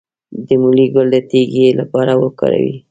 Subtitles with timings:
[0.45, 2.73] د مولی ګل د تیږې لپاره وکاروئ